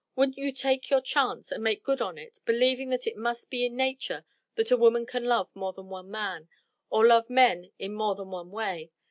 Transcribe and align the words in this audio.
Wouldn't 0.15 0.39
you 0.39 0.51
take 0.51 0.89
your 0.89 0.99
chance 0.99 1.51
and 1.51 1.63
make 1.63 1.83
good 1.83 2.01
on 2.01 2.17
it, 2.17 2.39
believing 2.43 2.89
that 2.89 3.05
it 3.05 3.15
must 3.15 3.51
be 3.51 3.67
in 3.67 3.75
nature 3.75 4.25
that 4.55 4.71
a 4.71 4.75
woman 4.75 5.05
can 5.05 5.25
love 5.25 5.55
more 5.55 5.73
than 5.73 5.89
one 5.89 6.09
man, 6.09 6.49
or 6.89 7.05
love 7.05 7.29
men 7.29 7.69
in 7.77 7.93
more 7.93 8.15
than 8.15 8.31
one 8.31 8.49
way? 8.49 8.89